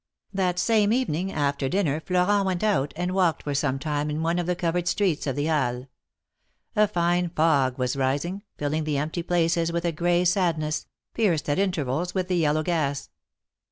[0.33, 4.39] That same evening after dinner Florent went out, and walked for some time in one
[4.39, 5.85] of the covered streets of the Halles.
[6.75, 11.59] A fine fog was rising, filling the empty places with a gray sadness, pierced at
[11.59, 13.11] intervals with the yellow gas.